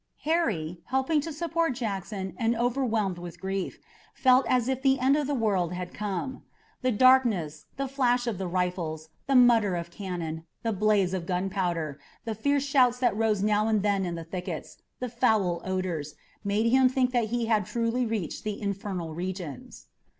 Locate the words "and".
2.39-2.55, 13.67-13.83